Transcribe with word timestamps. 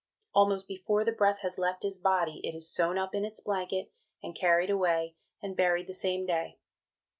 Almost 0.33 0.67
before 0.67 1.05
the 1.05 1.11
breath 1.11 1.37
has 1.41 1.59
left 1.59 1.83
his 1.83 1.99
body 1.99 2.41
it 2.43 2.55
is 2.55 2.67
sewn 2.73 2.97
up 2.97 3.13
in 3.13 3.23
its 3.23 3.39
blanket, 3.39 3.91
and 4.23 4.35
carried 4.35 4.71
away 4.71 5.15
and 5.43 5.55
buried 5.55 5.85
the 5.85 5.93
same 5.93 6.25
day. 6.25 6.57